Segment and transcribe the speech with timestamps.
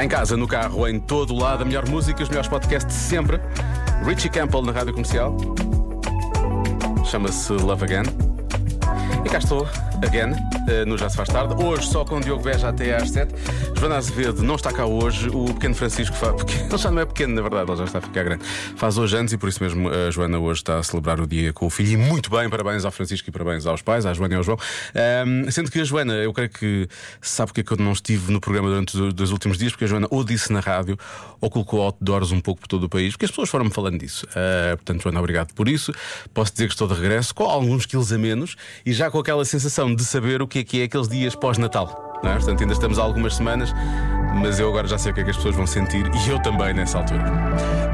[0.00, 2.98] Em casa, no carro, em todo o lado, a melhor música, os melhores podcasts de
[2.98, 3.38] sempre.
[4.02, 5.36] Richie Campbell na rádio comercial.
[7.04, 8.04] Chama-se Love Again.
[9.22, 9.68] E cá estou,
[10.02, 10.32] again,
[10.86, 11.54] no Já Se Faz Tarde.
[11.62, 13.34] Hoje só com o Diogo Beja até às 7.
[13.78, 15.28] Joana Azevedo não está cá hoje.
[15.28, 16.34] O pequeno Francisco faz.
[16.70, 18.44] Ele já não é pequeno, na verdade, ele já está a ficar grande.
[18.76, 21.52] Faz hoje anos e por isso mesmo a Joana hoje está a celebrar o dia
[21.52, 21.92] com o filho.
[21.92, 24.58] E muito bem, parabéns ao Francisco e parabéns aos pais, à Joana e ao João.
[24.94, 26.88] Ahm, sendo que a Joana, eu creio que
[27.20, 29.84] sabe porque é que eu não estive no programa durante os dois últimos dias, porque
[29.84, 30.96] a Joana ou disse na rádio
[31.40, 34.26] ou colocou outdoors um pouco por todo o país, porque as pessoas foram-me falando disso.
[34.36, 35.92] Ah, portanto, Joana, obrigado por isso.
[36.32, 39.44] Posso dizer que estou de regresso com alguns quilos a menos e já com aquela
[39.44, 42.20] sensação de saber o que é que é aqueles dias pós-Natal.
[42.22, 42.34] não é?
[42.34, 43.72] Portanto, ainda estamos há algumas semanas,
[44.34, 46.40] mas eu agora já sei o que é que as pessoas vão sentir e eu
[46.40, 47.24] também nessa altura.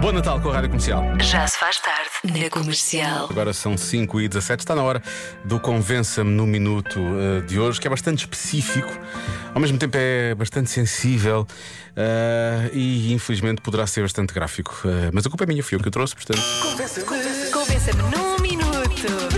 [0.01, 1.03] Bom Natal com a Rádio Comercial.
[1.21, 3.29] Já se faz tarde na comercial.
[3.31, 5.03] Agora são 5 e 17 está na hora
[5.45, 8.93] do Convença-me no Minuto eh, de hoje, que é bastante específico,
[9.55, 11.47] ao mesmo tempo é bastante sensível
[11.97, 14.77] eh, e infelizmente poderá ser bastante gráfico.
[14.85, 16.43] Eh, mas a culpa é minha, fui eu que o trouxe, portanto.
[17.53, 19.36] Convença-me num minuto.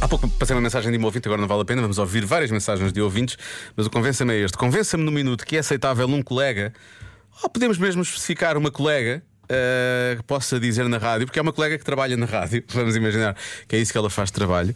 [0.00, 2.24] Há pouco passei uma mensagem de um ouvinte, agora não vale a pena, vamos ouvir
[2.24, 3.36] várias mensagens de ouvintes,
[3.76, 4.56] mas o convença-me é este.
[4.56, 6.72] Convença-me no minuto que é aceitável um colega,
[7.42, 9.22] ou podemos mesmo especificar uma colega.
[9.52, 12.94] eh, que possa dizer na rádio, porque é uma colega que trabalha na rádio, vamos
[12.94, 13.34] imaginar
[13.66, 14.72] que é isso que ela faz de trabalho.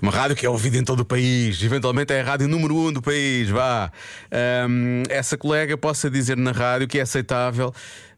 [0.00, 2.90] Uma rádio que é ouvida em todo o país, eventualmente é a rádio número um
[2.90, 3.92] do país, vá.
[4.32, 7.70] Ahm, essa colega possa dizer na rádio que é aceitável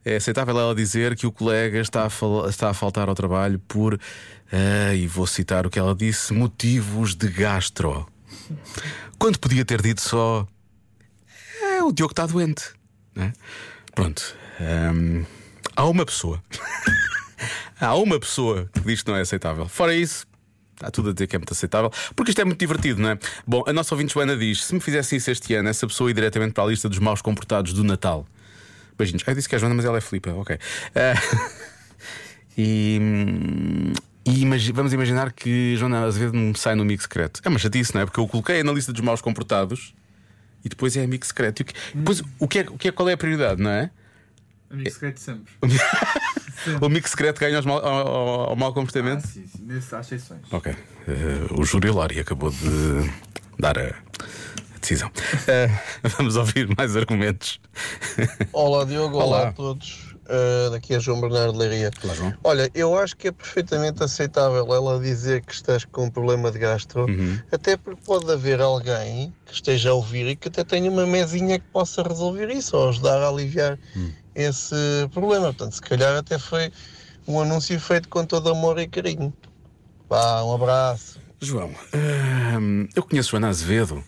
[0.07, 3.99] é aceitável ela dizer que o colega está a, está a faltar ao trabalho por,
[4.53, 8.07] ah, e vou citar o que ela disse, motivos de gastro.
[9.19, 10.47] Quando podia ter dito só.
[11.61, 12.71] "É, o Diogo está doente.
[13.17, 13.33] né?
[13.97, 14.37] Pronto.
[14.61, 15.25] Ahm,
[15.75, 16.41] há uma pessoa.
[17.81, 19.67] há uma pessoa que diz que não é aceitável.
[19.69, 20.25] Fora isso.
[20.77, 23.19] Está tudo a dizer que é muito aceitável, porque isto é muito divertido, não é?
[23.47, 26.15] Bom, a nossa ouvinte Joana diz: se me fizesse isso este ano, essa pessoa ia
[26.15, 28.25] diretamente para a lista dos maus comportados do Natal.
[28.99, 29.23] Beijinhos.
[29.27, 30.59] Ah, eu disse que é a Joana, mas ela é Filipa, ok.
[30.95, 31.15] Ah,
[32.57, 33.01] e.
[34.25, 37.41] e imagi- vamos imaginar que Joana Azevedo me sai no amigo secreto.
[37.45, 38.05] É uma chatice, não é?
[38.07, 39.95] Porque eu coloquei na lista dos maus comportados
[40.65, 41.61] e depois é amigo secreto.
[41.61, 43.71] E o que, depois, o que é, o que é, qual é a prioridade, não
[43.71, 43.91] é?
[44.71, 45.53] Amigo secreto sempre.
[46.81, 49.21] O amigo secreto ganha mal- ao, ao- ao mau Ah, comportamento?
[49.27, 49.63] sim, sim.
[49.63, 50.41] Nesse há exceções.
[50.51, 50.73] Ok.
[51.07, 53.09] Eh, o júri Lori acabou de
[53.59, 53.95] dar a
[54.87, 55.11] decisão.
[55.49, 55.69] Eh,
[56.03, 57.61] vamos ouvir mais argumentos.
[58.53, 59.49] Olá Diogo, olá, Olá.
[59.49, 60.15] a todos.
[60.27, 61.89] Uh, daqui é João Bernardo Leiria.
[62.03, 62.35] Olá, João.
[62.43, 66.59] Olha, eu acho que é perfeitamente aceitável ela dizer que estás com um problema de
[66.59, 67.39] gastro, Uhum.
[67.53, 71.61] até porque pode haver alguém que esteja a ouvir e que até tenha uma mesinha
[71.61, 74.11] que possa resolver isso ou ajudar a aliviar Hum.
[74.35, 74.75] esse
[75.15, 75.47] problema.
[75.47, 76.73] Portanto, se calhar até foi
[77.29, 79.33] um anúncio feito com todo amor e carinho.
[80.09, 81.21] Vá, um abraço.
[81.41, 81.71] João,
[82.59, 84.03] hum, eu conheço Joana Azevedo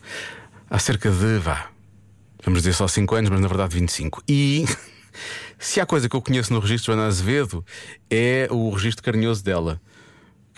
[0.70, 1.70] há cerca de, vá,
[2.44, 4.22] vamos dizer só 5 anos, mas na verdade 25.
[4.28, 4.64] E
[5.58, 7.64] se há coisa que eu conheço no registro de Joana Azevedo
[8.10, 9.80] é o registro carinhoso dela.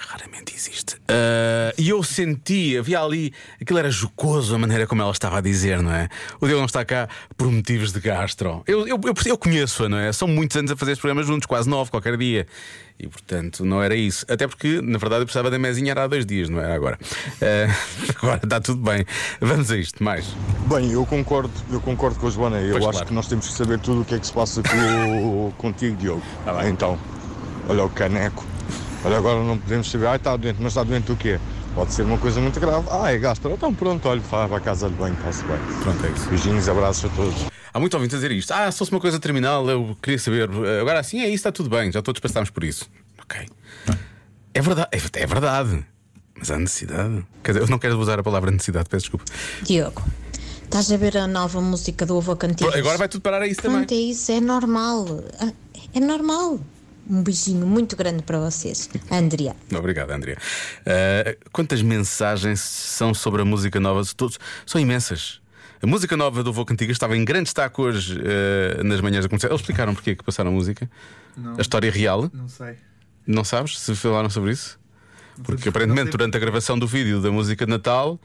[0.08, 0.96] Raramente existe.
[1.08, 5.40] Ah, e eu senti, havia ali, aquilo era jocoso a maneira como ela estava a
[5.40, 6.08] dizer, não é?
[6.40, 8.62] O Diogo não está cá por motivos de gastro.
[8.66, 10.12] Eu, eu, eu, eu conheço-a, não é?
[10.12, 12.46] São muitos anos a fazer este programa juntos, quase nove, qualquer dia.
[12.98, 14.26] E portanto não era isso.
[14.28, 16.98] Até porque, na verdade, eu precisava da mesinha era há dois dias, não era agora.
[17.40, 17.74] Ah,
[18.20, 19.04] agora está tudo bem.
[19.40, 20.26] Vamos a isto, mais.
[20.68, 22.58] Bem, eu concordo, eu concordo com a Joana.
[22.60, 23.06] Eu Pois, acho claro.
[23.06, 26.22] que nós temos que saber tudo o que é que se passa com, contigo, Diogo.
[26.44, 26.70] Bem.
[26.70, 26.98] Então,
[27.68, 28.49] olha o caneco.
[29.04, 31.40] Olha, agora não podemos saber, ah, está doente, mas está doente o quê?
[31.74, 32.86] Pode ser uma coisa muito grave.
[32.90, 33.50] Ah, é gastro.
[33.52, 35.56] Então pronto, olha, vá para a casa de banho, está-se bem.
[35.82, 36.28] Pronto, é isso.
[36.28, 37.46] Beijinhos, abraços a todos.
[37.72, 38.50] Há muito ouvintes a dizer isto.
[38.52, 40.50] Ah, se fosse uma coisa terminal, eu queria saber.
[40.80, 42.90] Agora assim é isso, está tudo bem, já todos passámos por isso.
[43.22, 43.48] Ok.
[44.52, 45.84] É verdade, é, é verdade.
[46.36, 47.24] Mas há necessidade.
[47.44, 49.24] Quer dizer, eu não quero usar a palavra necessidade, peço desculpa.
[49.62, 50.02] Diogo,
[50.64, 52.74] estás a ver a nova música do Cantigas?
[52.74, 53.78] Agora vai tudo parar a isso também.
[53.78, 55.06] Pronto, é isso, é normal.
[55.38, 55.52] Ah,
[55.94, 56.58] É normal.
[57.10, 58.88] Um beijinho muito grande para vocês.
[59.10, 59.56] Andrea.
[59.76, 60.38] Obrigado, Andrea.
[60.86, 64.00] Ah, quantas mensagens são sobre a música nova?
[64.16, 65.40] Todos, são imensas.
[65.82, 69.28] A música nova do Voo Cantigas estava em grande destaque hoje ah, nas manhãs da
[69.28, 69.50] comercial.
[69.50, 70.88] Eles explicaram porque é que passaram a música?
[71.36, 71.56] Não.
[71.58, 72.30] A história real?
[72.32, 72.76] Não sei.
[73.26, 74.79] Não sabes se falaram sobre isso?
[75.44, 78.18] Porque aparentemente durante a gravação do vídeo da música de Natal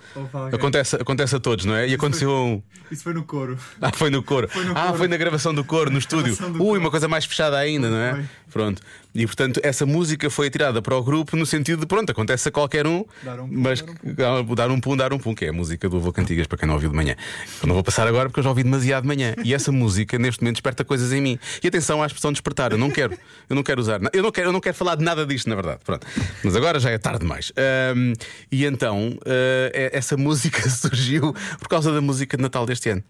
[0.51, 1.88] acontece, acontece a todos, não é?
[1.88, 2.62] E aconteceu um.
[2.91, 3.57] Isso foi no coro.
[3.81, 4.47] Ah, foi no coro.
[4.47, 4.97] Foi no ah, coro.
[4.97, 6.33] foi na gravação do coro, no estúdio.
[6.33, 6.79] Ui, coro.
[6.79, 8.13] uma coisa mais fechada ainda, não é?
[8.13, 8.25] Foi.
[8.51, 8.81] Pronto.
[9.15, 12.51] E portanto, essa música foi tirada para o grupo no sentido de, pronto, acontece a
[12.51, 14.21] qualquer um, Dar um pum, mas dar um que-
[14.51, 16.57] ah, dar um pum, dar um pum, que é a música do Avô Cantigas, para
[16.57, 17.15] quem não ouviu de manhã.
[17.62, 19.33] Eu não vou passar agora porque eu já ouvi demasiado de manhã.
[19.44, 21.39] E essa música, neste momento, desperta coisas em mim.
[21.63, 23.17] E atenção à expressão despertar, eu não quero,
[23.50, 25.56] eu não quero usar, eu não quero, eu não quero falar de nada disto, na
[25.56, 25.79] verdade.
[25.85, 26.06] Pronto.
[26.44, 27.53] Mas agora já é tarde demais.
[27.56, 28.13] Ahm,
[28.51, 33.03] e então, é- essa música surgiu por causa da música de Natal deste ano.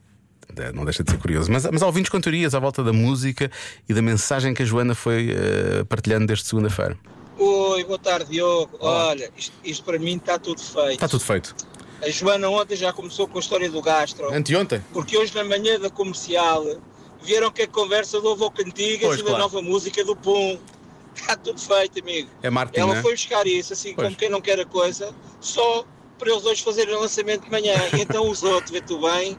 [0.58, 1.52] Eh, Não deixa de ser curioso.
[1.52, 3.52] Mas, mas há ouvintes com teorias à volta da música
[3.88, 6.98] e da mensagem que a Joana foi eh, partilhando desde segunda-feira.
[7.38, 8.78] Oi, boa tarde, Diogo.
[8.80, 10.92] Olha, isto, isto para mim está tudo feito.
[10.94, 11.56] Está tudo feito.
[12.02, 14.82] A Joana ontem já começou com a história do gastro, Anteontem?
[14.94, 16.64] porque hoje na manhã da comercial
[17.24, 19.44] vieram que a conversa do Avô Cantigas Pois, e da claro.
[19.44, 20.58] nova música do Pum.
[21.16, 22.30] Está tudo feito, amigo.
[22.44, 23.02] É marketing, Ela né?
[23.02, 24.08] foi buscar isso, assim Pois.
[24.08, 25.86] como quem não quer a coisa, só
[26.20, 27.74] para eles hoje fazerem o lançamento de manhã.
[28.00, 29.38] Então os outros, vê tu bem,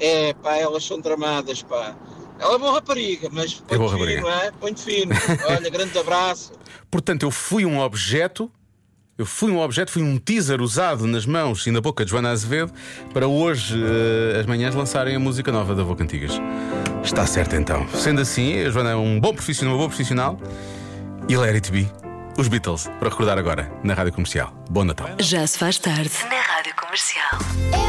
[0.00, 1.94] é pá, elas são tramadas, pá.
[2.40, 4.20] Ela é boa rapariga, mas É boa põe rapariga.
[4.22, 4.50] fino, é?
[4.52, 5.12] Põe fino.
[5.48, 6.52] Olha, grande abraço.
[6.90, 8.50] Portanto, eu fui um objeto.
[9.16, 12.30] Eu fui um objeto, fui um teaser usado nas mãos e na boca de Joana
[12.30, 12.72] Azevedo
[13.12, 16.40] para hoje, eh, as manhãs, lançarem a música nova da Boca Antigas.
[17.02, 17.84] Está certo então.
[17.88, 20.38] Sendo assim, a Joana é um bom profissional, uma boa profissional.
[21.28, 21.90] E Let It Be,
[22.38, 24.54] os Beatles, para recordar agora, na rádio comercial.
[24.70, 25.08] Bom Natal.
[25.18, 27.87] Já se faz tarde na Rádio Comercial.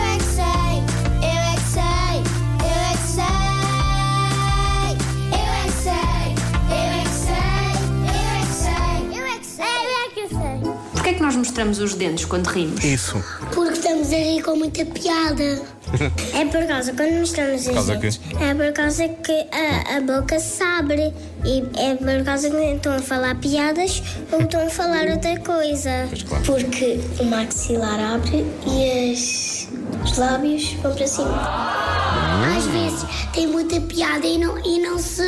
[11.20, 12.82] Que nós mostramos os dentes quando rimos?
[12.82, 13.22] Isso.
[13.54, 15.62] Porque estamos a rir com muita piada.
[16.36, 20.40] É por causa, quando mostramos os causa dentes, é por causa que a, a boca
[20.40, 21.14] se abre.
[21.44, 26.08] E é por causa que estão a falar piadas ou estão a falar outra coisa.
[26.46, 29.68] Porque o maxilar abre e as,
[30.06, 32.56] os lábios vão para cima.
[32.56, 35.24] Às vezes tem muita piada e não, e não, se,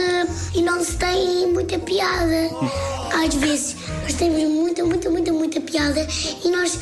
[0.53, 2.49] e não se tem muita piada.
[3.13, 6.07] Às vezes nós temos muita, muita, muita, muita piada
[6.43, 6.79] e nós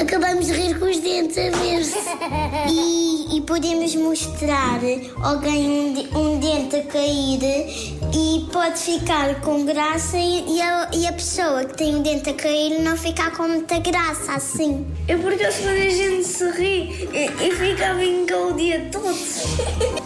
[0.00, 1.98] acabamos de rir com os dentes a ver-se.
[2.70, 4.80] E, e podemos mostrar
[5.22, 7.40] alguém um, de- um dente a cair
[8.14, 12.30] e pode ficar com graça e, e a, e a pessoa que tem o dente
[12.30, 14.86] a cair não ficar com muita graça assim.
[15.08, 19.14] É porque quando a gente se ri e, e fica a brincar o dia todo.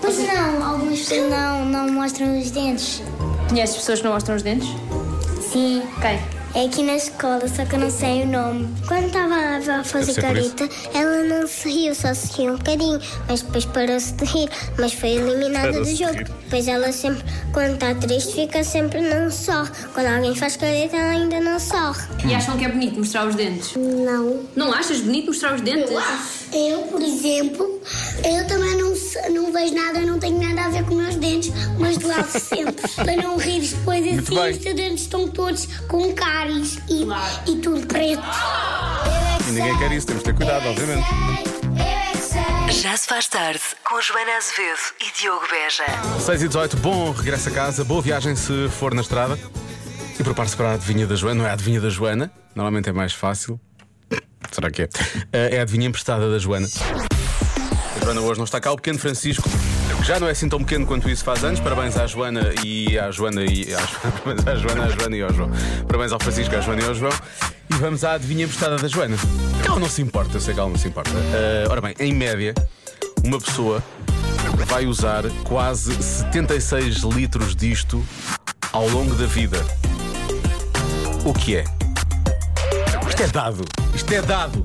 [0.01, 3.03] Pois não, algumas pessoas não, não mostram os dentes.
[3.49, 4.69] Conheces pessoas que não mostram os dentes?
[5.47, 5.83] Sim.
[6.01, 6.36] Quem?
[6.57, 8.67] É aqui na escola, só que eu não sei o nome.
[8.89, 12.99] Quando estava a fazer careta, ela não se riu, só se riu um bocadinho,
[13.29, 14.49] mas depois parou-se de rir,
[14.79, 16.17] mas foi eliminada do de jogo.
[16.49, 17.23] Pois ela sempre,
[17.53, 19.71] quando está triste, fica sempre não sorre.
[19.93, 22.03] Quando alguém faz careta, ela ainda não sorre.
[22.25, 23.75] E acham que é bonito mostrar os dentes?
[23.77, 24.41] Não.
[24.57, 25.91] Não achas bonito mostrar os dentes?
[26.55, 27.83] Eu, por exemplo,
[28.25, 28.95] eu também não,
[29.31, 32.89] não vejo nada, não tenho nada a ver com meus dentes, mas lavo sempre.
[32.95, 36.13] para não rir depois assim, os teus dentes estão todos com
[36.47, 38.23] cáries e, e tudo preto.
[39.49, 41.07] E ninguém quer isso, temos de ter cuidado, obviamente.
[42.71, 45.85] Já se faz tarde com Joana Azevedo e Diogo Beja.
[46.21, 49.39] 6 e 18, bom regresso a casa, boa viagem se for na estrada.
[50.19, 52.93] E prepare-se para a adivinha da Joana, não é a adivinha da Joana, normalmente é
[52.93, 53.61] mais fácil.
[54.51, 54.89] Será que é?
[55.33, 56.69] É a adivinha emprestada da Joana.
[58.01, 59.49] A Joana hoje não está cá, o pequeno Francisco,
[60.07, 61.59] já não é assim tão pequeno quanto isso faz anos.
[61.59, 63.81] Parabéns à Joana e à Joana e à
[64.53, 65.51] à Joana, à Joana e ao João.
[65.89, 67.13] Parabéns ao Francisco, à Joana e ao João.
[67.69, 69.17] E vamos à adivinha emprestada da Joana.
[69.65, 71.11] Ela não se importa, eu sei que ela não se importa.
[71.11, 72.55] Eh, ora bem, em média,
[73.25, 73.83] uma pessoa
[74.69, 78.07] vai usar quase 76 litros disto
[78.73, 79.59] ao longo da vida.
[81.25, 81.65] O que é?
[83.09, 83.65] Isto é dado.
[83.93, 84.65] Isto é dado.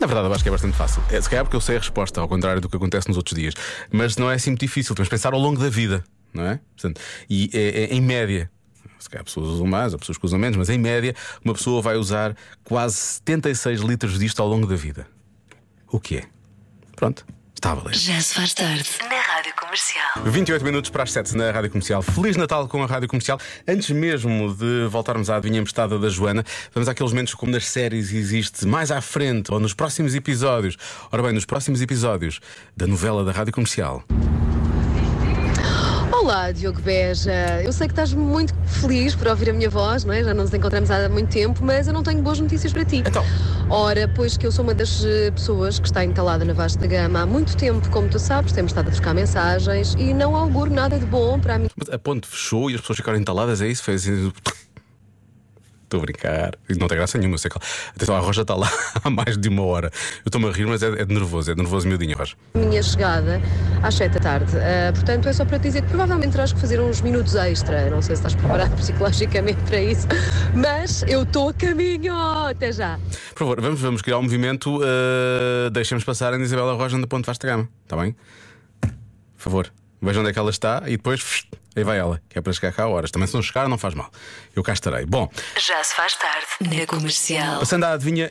[0.00, 1.02] Na verdade, eu acho que é bastante fácil.
[1.10, 3.38] É, se calhar porque eu sei a resposta, ao contrário do que acontece nos outros
[3.38, 3.52] dias.
[3.92, 4.94] Mas não é assim muito difícil.
[4.94, 6.02] Temos de pensar ao longo da vida,
[6.32, 6.58] não é?
[6.74, 8.50] Portanto, e é, é em média.
[8.98, 11.14] Se calhar pessoas usam mais, ou pessoas que usam menos, mas em média,
[11.44, 15.06] uma pessoa vai usar quase 76 litros disto ao longo da vida.
[15.90, 16.24] O que é?
[16.96, 17.26] Pronto,
[17.60, 17.94] está a valer.
[17.94, 20.24] Já se faz tarde na Rádio Comercial.
[20.24, 22.00] 28 minutos para as 7 na Rádio Comercial.
[22.00, 23.38] Feliz Natal com a Rádio Comercial.
[23.68, 26.42] Antes mesmo de voltarmos à adivinha emprestada da Joana,
[26.74, 30.76] vamos àqueles momentos como nas séries existe mais à frente ou nos próximos episódios.
[31.12, 32.40] Ora bem, nos próximos episódios
[32.74, 34.04] da novela da Rádio Comercial.
[36.20, 37.62] Olá, Diogo Beja.
[37.64, 40.22] Eu sei que estás muito feliz por ouvir a minha voz, não é?
[40.22, 42.96] Já não nos encontramos há muito tempo, mas eu não tenho boas notícias para ti.
[42.98, 43.24] Então.
[43.70, 47.22] Ora, pois que eu sou uma das eh, pessoas que está entalada na vasta gama
[47.22, 50.98] há muito tempo, como tu sabes, temos estado a trocar mensagens e não auguro nada
[50.98, 51.70] de bom para a minha.
[51.74, 53.82] Mas a ponte fechou e as pessoas ficaram entaladas, é isso?
[53.82, 54.06] Fez.
[55.90, 56.52] Estou a brincar.
[56.78, 57.34] Não tem graça nenhuma.
[57.34, 57.58] eu Sei que...
[57.96, 58.70] Atenção, a Roja está lá
[59.02, 59.90] há mais de uma hora.
[60.18, 61.50] Eu estou-me a rir, mas é, é de nervoso.
[61.50, 62.36] É de nervoso miudinho, Roja.
[62.54, 63.42] minha chegada
[63.82, 64.56] às 7 da tarde.
[64.56, 67.90] Ah, portanto, é só para te dizer que provavelmente terás que fazer uns minutos extra.
[67.90, 70.06] Não sei se estás preparado psicologicamente para isso,
[70.54, 72.14] mas eu estou a caminho.
[72.16, 72.96] Até já.
[73.30, 74.76] Por favor, vamos, vamos criar um movimento.
[74.76, 77.68] Uh, Deixemos passar a Isabela Roja da Ponte Vasta Gama.
[77.82, 78.14] Está bem?
[78.80, 78.90] Por
[79.42, 81.48] favor, vejam onde é que ela está e depois.
[81.80, 83.10] Aí vai ela, que é para chegar cá a horas.
[83.10, 84.10] Também se não chegar, não faz mal.
[84.54, 85.06] Eu cá estarei.
[85.06, 87.58] Bom, Já se faz tarde na Comercial.
[87.58, 88.30] passando à adivinha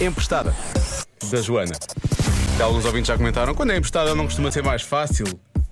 [0.00, 0.54] emprestada
[1.30, 1.74] da Joana.
[2.58, 5.26] Alguns ouvintes já comentaram: quando é emprestada não costuma ser mais fácil.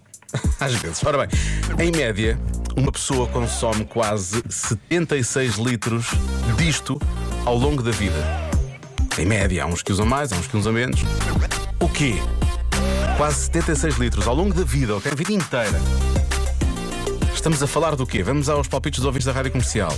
[0.61, 1.03] Às vezes.
[1.03, 1.29] Ora bem,
[1.87, 2.39] em média,
[2.77, 6.09] uma pessoa consome quase 76 litros
[6.59, 7.01] disto
[7.47, 8.17] ao longo da vida.
[9.19, 11.01] Em média, há uns que usam mais, há uns que usam menos.
[11.81, 12.17] O quê?
[13.17, 15.11] Quase 76 litros ao longo da vida, ok?
[15.11, 15.81] A vida inteira.
[17.35, 18.23] Estamos a falar do quê?
[18.23, 19.93] Vamos aos palpites dos ouvintes da rádio comercial.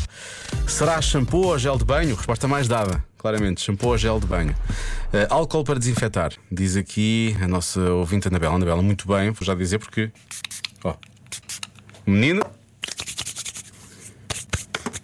[0.66, 2.14] Será shampoo ou gel de banho?
[2.14, 4.52] Resposta mais dada, claramente: shampoo ou gel de banho.
[5.12, 8.54] Uh, álcool para desinfetar, diz aqui a nossa ouvinte Anabela.
[8.54, 10.10] Anabela, muito bem, vou já dizer porque.
[10.82, 10.94] Ó,
[12.06, 12.42] o menino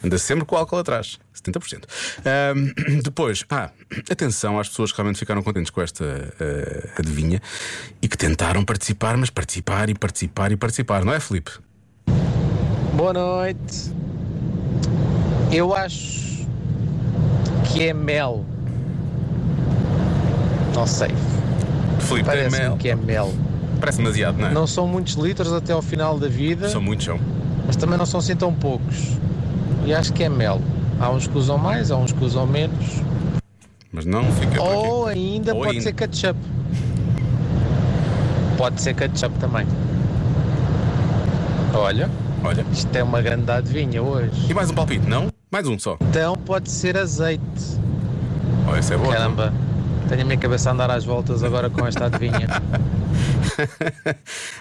[0.03, 1.19] anda sempre com o álcool atrás.
[1.41, 1.85] 70%.
[2.25, 3.71] Ahm, depois, ah,
[4.11, 7.41] atenção às pessoas que realmente ficaram contentes com esta uh, adivinha
[8.03, 11.53] e que tentaram participar, mas participar e participar e participar, não é, Felipe?
[13.01, 13.95] Boa noite.
[15.51, 16.47] Eu acho
[17.65, 18.45] que é mel.
[20.75, 21.09] Não sei.
[22.01, 22.77] Felipe, é Parece-me mel.
[22.77, 23.33] que é mel.
[23.81, 24.53] Parece demasiado, não é?
[24.53, 27.19] Não são muitos litros até ao final da vida, São muitos, são.
[27.67, 29.17] mas também não são assim tão poucos.
[29.87, 30.61] E acho que é mel.
[31.01, 33.01] Há uns que usam mais, há uns que usam menos.
[33.91, 34.63] Mas não fica.
[34.63, 35.85] Ou ainda Ou pode ainda.
[35.85, 36.39] ser ketchup.
[38.59, 39.67] Pode ser ketchup também.
[41.73, 42.11] Olha,
[42.43, 42.65] Olha.
[42.73, 44.51] isto é uma grande adivinha hoje.
[44.51, 45.31] E mais um palpite, não?
[45.51, 45.99] Mais um só.
[46.01, 47.43] Então pode ser azeite.
[48.71, 49.11] Oh, esse é bom.
[49.11, 49.53] Caramba,
[50.09, 52.47] tenho a minha cabeça a andar às voltas agora com esta adivinha.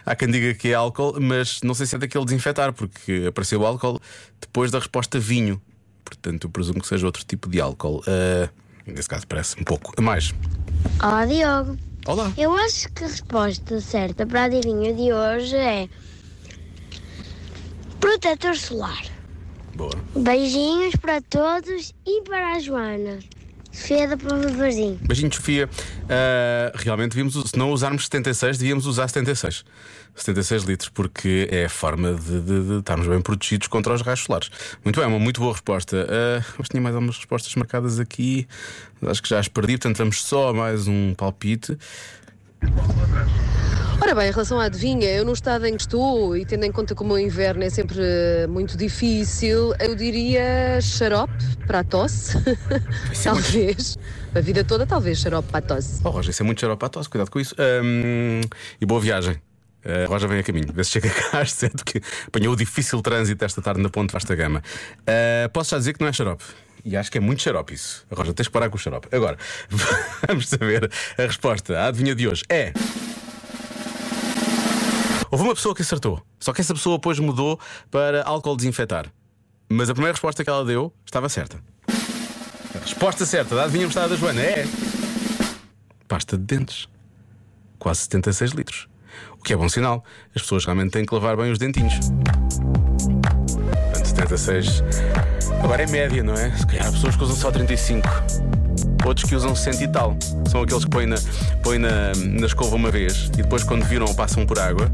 [0.05, 3.65] Há quem diga que é álcool, mas não sei se é daquele desinfetar, porque apareceu
[3.65, 3.99] álcool
[4.41, 5.61] depois da resposta vinho.
[6.03, 8.03] Portanto, eu presumo que seja outro tipo de álcool.
[8.07, 8.49] Ah,
[8.85, 10.33] nesse caso, parece um pouco a mais.
[11.01, 11.77] Olá, Diogo.
[12.05, 12.31] Olá.
[12.37, 15.87] Eu acho que a resposta certa para a adivinha de hoje é
[17.99, 19.03] protetor solar.
[19.75, 19.91] Boa.
[20.15, 23.19] Beijinhos para todos e para a Joana.
[23.71, 24.97] Sofia da Prova Varzim.
[25.01, 25.69] Beijinho, Sofia.
[26.09, 29.63] Ah, realmente devíamos, se não usarmos 76, devíamos usar 76.
[30.15, 34.21] 76 litros, porque é a forma de, de- de estarmos bem protegidos contra os raios
[34.21, 34.49] solares.
[34.83, 36.07] Muito bem, uma muito boa resposta.
[36.09, 38.47] Ah, mas tinha mais algumas respostas marcadas aqui.
[39.05, 41.77] Acho que já as perdi, portanto vamos só mais um palpite.
[44.01, 46.71] Ora bem, em relação à adivinha, eu no estado em que estou e tendo em
[46.71, 51.33] conta como o inverno é sempre eh, muito difícil, eu diria xarope
[51.67, 52.37] para a tosse.
[53.23, 53.97] talvez.
[54.33, 56.01] A vida toda, talvez xarope para a tosse.
[56.03, 57.53] Oh, Roger, isso é muito xarope à tosse, cuidado com isso.
[57.59, 58.41] Ahm,
[58.79, 59.35] e boa viagem.
[59.83, 61.53] A Roja vem a caminho, vê se chega cá às
[61.85, 64.61] que apanhou o difícil trânsito esta tarde na Ponte Vasta Gama.
[65.05, 66.43] Ah, posso já dizer que não é xarope.
[66.83, 68.05] E acho que é muito xarope isso.
[68.11, 69.07] Roja, tens que parar com o xarope.
[69.15, 69.37] Agora,
[70.27, 71.77] vamos saber a resposta.
[71.77, 72.73] A adivinha de hoje é.
[75.31, 77.59] Houve uma pessoa que acertou, só que essa pessoa depois mudou
[77.91, 79.11] para álcool desinfetar.
[79.69, 81.59] Mas a primeira resposta que ela deu estava certa.
[81.87, 84.65] A resposta certa da adivinha mostrada da Joana é.
[86.07, 86.87] Pasta de dentes.
[87.77, 88.87] Quase 76 litros.
[89.33, 90.03] O que é bom sinal.
[90.35, 91.93] As pessoas realmente têm que lavar bem os dentinhos.
[93.91, 94.81] Portanto, 76.
[95.63, 96.51] Agora é média, não é?
[96.51, 98.07] Se calhar há pessoas que usam só 35.
[99.05, 100.15] Outros que usam 100 e tal.
[100.49, 101.17] São aqueles que põem na,
[101.63, 104.91] põem na, na escova uma vez e depois, quando viram passam por água,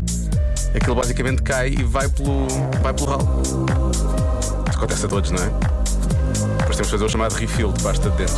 [0.75, 2.47] aquilo basicamente cai e vai pelo,
[2.81, 3.41] vai pelo ralo.
[3.41, 5.49] Isso acontece a todos, não é?
[6.57, 8.35] Depois temos que fazer o chamado refill de pasta de dentes.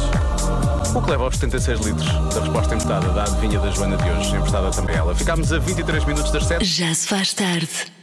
[0.95, 4.35] O que leva aos 76 litros da resposta emprestada da adivinha da Joana de hoje,
[4.35, 5.15] emprestada também ela.
[5.15, 6.63] Ficámos a 23 minutos das 7.
[6.63, 7.96] Já se faz tarde.